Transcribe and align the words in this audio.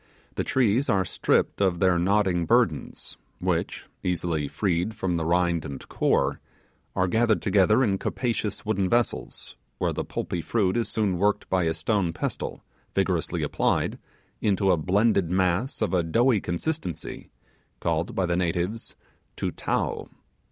The 0.33 0.43
trees 0.43 0.89
are 0.89 1.05
stripped 1.05 1.61
of 1.61 1.77
their 1.79 1.99
nodding 1.99 2.47
burdens, 2.47 3.17
which, 3.37 3.85
easily 4.01 4.47
freed 4.47 4.95
from 4.95 5.15
the 5.15 5.25
rind 5.25 5.63
and 5.63 5.87
core, 5.89 6.39
are 6.95 7.07
gathered 7.07 7.39
together 7.39 7.83
in 7.83 7.99
capacious 7.99 8.65
wooden 8.65 8.89
vessels, 8.89 9.55
where 9.77 9.93
the 9.93 10.03
pulpy 10.03 10.41
fruit 10.41 10.75
is 10.75 10.89
soon 10.89 11.19
worked 11.19 11.47
by 11.51 11.65
a 11.65 11.75
stone 11.75 12.13
pestle, 12.13 12.63
vigorously 12.95 13.43
applied, 13.43 13.99
into 14.41 14.71
a 14.71 14.75
blended 14.75 15.29
mass 15.29 15.83
of 15.83 15.93
a 15.93 16.01
doughy 16.01 16.41
consistency, 16.41 17.29
called 17.79 18.15
by 18.15 18.25
the 18.25 18.35
natives 18.35 18.95
'Tutao'. 19.37 20.09